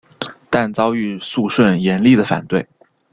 [0.49, 2.67] 但遭遇肃顺严厉的反对。